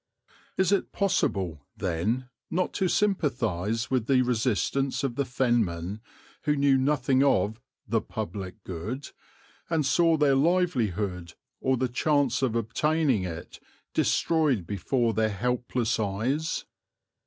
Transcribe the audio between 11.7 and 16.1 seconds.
the chance of obtaining it, destroyed before their helpless